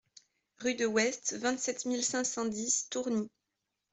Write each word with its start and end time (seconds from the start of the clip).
Rue 0.57 0.73
de 0.73 0.87
West, 0.87 1.35
vingt-sept 1.37 1.85
mille 1.85 2.03
cinq 2.03 2.23
cent 2.23 2.45
dix 2.45 2.87
Tourny 2.89 3.29